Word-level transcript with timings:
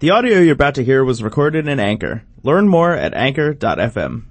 The 0.00 0.12
audio 0.12 0.38
you're 0.38 0.52
about 0.52 0.76
to 0.76 0.84
hear 0.84 1.02
was 1.02 1.24
recorded 1.24 1.66
in 1.66 1.80
Anchor. 1.80 2.22
Learn 2.44 2.68
more 2.68 2.92
at 2.92 3.14
anchor.fm. 3.14 4.22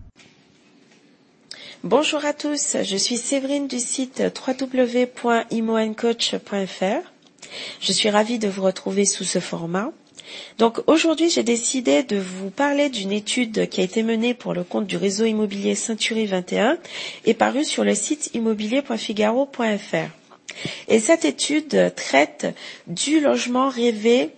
Bonjour 1.83 2.23
à 2.23 2.31
tous, 2.31 2.77
je 2.83 2.95
suis 2.95 3.17
Séverine 3.17 3.67
du 3.67 3.79
site 3.79 4.23
www.imoancoach.fr. 4.47 7.11
Je 7.81 7.91
suis 7.91 8.09
ravie 8.09 8.39
de 8.39 8.47
vous 8.47 8.63
retrouver 8.63 9.03
sous 9.03 9.25
ce 9.25 9.39
format. 9.39 9.91
Donc 10.57 10.79
aujourd'hui, 10.87 11.29
j'ai 11.29 11.43
décidé 11.43 12.03
de 12.03 12.15
vous 12.15 12.49
parler 12.49 12.87
d'une 12.87 13.11
étude 13.11 13.67
qui 13.67 13.81
a 13.81 13.83
été 13.83 14.03
menée 14.03 14.33
pour 14.33 14.53
le 14.53 14.63
compte 14.63 14.87
du 14.87 14.95
réseau 14.95 15.25
immobilier 15.25 15.75
Century 15.75 16.27
21 16.27 16.77
et 17.25 17.33
parue 17.33 17.65
sur 17.65 17.83
le 17.83 17.93
site 17.93 18.29
immobilier.figaro.fr. 18.33 20.11
Et 20.87 21.01
cette 21.01 21.25
étude 21.25 21.93
traite 21.93 22.55
du 22.87 23.19
logement 23.19 23.67
rêvé 23.67 24.31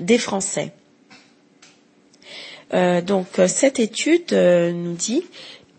des 0.00 0.18
Français. 0.18 0.72
Euh, 2.72 3.00
donc 3.00 3.26
cette 3.48 3.80
étude 3.80 4.32
euh, 4.32 4.72
nous 4.72 4.94
dit 4.94 5.24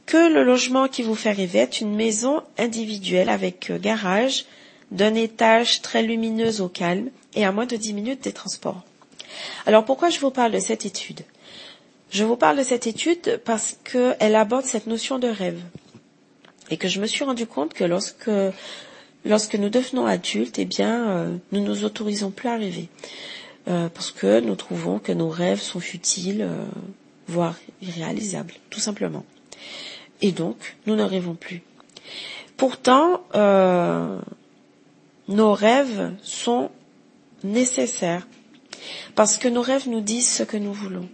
que 0.06 0.32
le 0.32 0.44
logement 0.44 0.88
qui 0.88 1.04
vous 1.04 1.16
fait 1.16 1.32
rêver 1.32 1.60
est 1.60 1.80
une 1.80 1.96
maison 1.96 2.42
individuelle 2.58 3.30
avec 3.30 3.70
euh, 3.70 3.80
garage, 3.80 4.46
d'un 4.92 5.16
étage 5.16 5.82
très 5.82 6.04
lumineuse 6.04 6.60
au 6.60 6.68
calme 6.68 7.10
et 7.34 7.46
à 7.46 7.52
moins 7.54 7.66
de 7.66 7.78
10 7.78 7.94
minutes 7.94 8.24
des 8.24 8.34
transports. 8.34 8.82
Alors 9.66 9.86
pourquoi 9.86 10.10
je 10.10 10.20
vous 10.20 10.32
parle 10.32 10.52
de 10.52 10.60
cette 10.60 10.86
étude? 10.86 11.22
Je 12.10 12.26
vous 12.26 12.36
parle 12.36 12.58
de 12.58 12.64
cette 12.64 12.88
étude 12.88 13.40
parce 13.46 13.78
qu'elle 13.86 14.36
aborde 14.36 14.66
cette 14.66 14.88
notion 14.88 15.18
de 15.18 15.30
rêve 15.30 15.62
et 16.70 16.76
que 16.76 16.90
je 16.90 17.00
me 17.00 17.08
suis 17.08 17.24
rendu 17.24 17.46
compte 17.46 17.74
que 17.74 17.86
lorsque 17.86 18.30
lorsque 19.24 19.56
nous 19.56 19.70
devenons 19.70 20.06
adultes, 20.08 20.60
eh 20.60 20.66
bien, 20.66 21.40
nous 21.54 21.62
nous 21.62 21.86
autorisons 21.86 22.32
plus 22.32 22.50
à 22.50 22.58
rêver. 22.58 22.90
Euh, 23.68 23.90
parce 23.90 24.12
que 24.12 24.40
nous 24.40 24.56
trouvons 24.56 24.98
que 24.98 25.12
nos 25.12 25.30
rêves 25.30 25.62
sont 25.62 25.80
futiles, 25.80 26.42
euh, 26.42 26.66
voire 27.28 27.56
irréalisables, 27.82 28.56
tout 28.72 28.80
simplement. 28.80 29.24
Et 30.22 30.32
donc, 30.32 30.78
nous 30.88 30.96
ne 30.96 31.04
rêvons 31.04 31.36
plus. 31.36 31.62
Pourtant, 32.58 33.22
euh, 33.36 34.20
nos 35.28 35.54
rêves 35.54 36.12
sont 36.24 36.72
nécessaires, 37.44 38.28
parce 39.14 39.38
que 39.38 39.48
nos 39.48 39.62
rêves 39.62 39.88
nous 39.88 40.02
disent 40.02 40.30
ce 40.30 40.44
que 40.44 40.58
nous 40.58 40.74
voulons. 40.74 41.08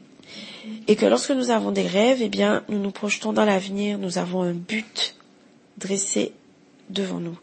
Et 0.88 0.96
que 0.96 1.06
lorsque 1.06 1.32
nous 1.32 1.50
avons 1.50 1.72
des 1.72 1.88
rêves, 1.88 2.22
eh 2.22 2.30
bien, 2.30 2.64
nous 2.70 2.80
nous 2.80 2.92
projetons 2.92 3.34
dans 3.34 3.46
l'avenir, 3.46 3.98
nous 3.98 4.18
avons 4.18 4.42
un 4.42 4.54
but 4.54 5.16
dressé 5.78 6.34
devant 6.90 7.20
nous. 7.20 7.38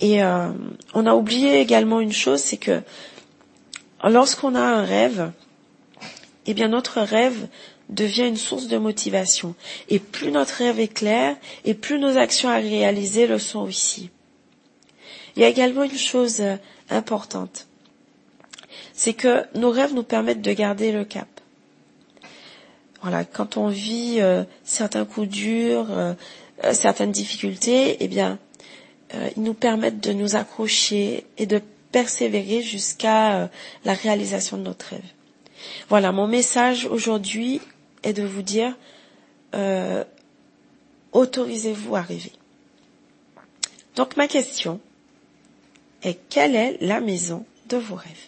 Et 0.00 0.22
on 0.22 1.06
a 1.06 1.14
oublié 1.14 1.60
également 1.60 2.00
une 2.00 2.12
chose, 2.12 2.40
c'est 2.40 2.58
que 2.58 2.82
Lorsqu'on 4.08 4.54
a 4.54 4.60
un 4.60 4.84
rêve, 4.84 5.32
eh 6.46 6.54
bien 6.54 6.68
notre 6.68 7.00
rêve 7.00 7.48
devient 7.88 8.26
une 8.26 8.36
source 8.36 8.68
de 8.68 8.78
motivation. 8.78 9.54
Et 9.88 9.98
plus 9.98 10.30
notre 10.30 10.54
rêve 10.54 10.78
est 10.80 10.92
clair, 10.92 11.36
et 11.64 11.74
plus 11.74 11.98
nos 11.98 12.16
actions 12.16 12.48
à 12.48 12.56
réaliser 12.56 13.26
le 13.26 13.38
sont 13.38 13.60
aussi. 13.60 14.10
Il 15.36 15.42
y 15.42 15.44
a 15.44 15.48
également 15.48 15.82
une 15.82 15.98
chose 15.98 16.40
euh, 16.40 16.56
importante, 16.90 17.66
c'est 18.92 19.14
que 19.14 19.44
nos 19.56 19.70
rêves 19.70 19.94
nous 19.94 20.04
permettent 20.04 20.42
de 20.42 20.52
garder 20.52 20.92
le 20.92 21.04
cap. 21.04 21.26
Voilà, 23.02 23.24
quand 23.24 23.56
on 23.56 23.68
vit 23.68 24.18
euh, 24.20 24.44
certains 24.62 25.04
coups 25.04 25.28
durs, 25.28 25.88
euh, 25.90 26.14
certaines 26.72 27.10
difficultés, 27.10 27.96
eh 28.00 28.08
bien, 28.08 28.38
ils 29.36 29.42
nous 29.42 29.54
permettent 29.54 30.00
de 30.00 30.12
nous 30.12 30.34
accrocher 30.34 31.24
et 31.36 31.46
de 31.46 31.60
persévérer 31.94 32.60
jusqu'à 32.60 33.36
euh, 33.36 33.46
la 33.84 33.94
réalisation 33.94 34.56
de 34.56 34.64
notre 34.64 34.86
rêve. 34.86 35.10
Voilà, 35.88 36.10
mon 36.10 36.26
message 36.26 36.86
aujourd'hui 36.86 37.60
est 38.02 38.12
de 38.12 38.24
vous 38.24 38.42
dire, 38.42 38.76
euh, 39.54 40.02
autorisez-vous 41.12 41.94
à 41.94 42.02
rêver. 42.02 42.32
Donc 43.94 44.16
ma 44.16 44.26
question 44.26 44.80
est, 46.02 46.18
quelle 46.28 46.56
est 46.56 46.78
la 46.80 47.00
maison 47.00 47.46
de 47.68 47.76
vos 47.76 47.94
rêves? 47.94 48.26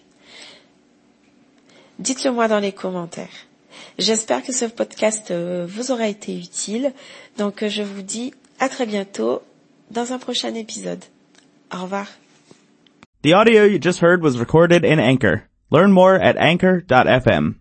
Dites-le 1.98 2.30
moi 2.30 2.46
dans 2.46 2.60
les 2.60 2.72
commentaires. 2.72 3.36
J'espère 3.98 4.44
que 4.44 4.52
ce 4.52 4.66
podcast 4.66 5.32
euh, 5.32 5.66
vous 5.68 5.90
aura 5.90 6.06
été 6.06 6.38
utile. 6.38 6.92
Donc 7.36 7.66
je 7.66 7.82
vous 7.82 8.02
dis 8.02 8.32
à 8.60 8.68
très 8.68 8.86
bientôt 8.86 9.42
dans 9.90 10.12
un 10.12 10.18
prochain 10.20 10.54
épisode. 10.54 11.02
Au 11.74 11.82
revoir. 11.82 12.06
The 13.26 13.32
audio 13.32 13.64
you 13.64 13.80
just 13.80 13.98
heard 13.98 14.22
was 14.22 14.38
recorded 14.38 14.84
in 14.84 15.00
Anchor. 15.00 15.48
Learn 15.68 15.90
more 15.90 16.14
at 16.14 16.36
anchor.fm. 16.36 17.56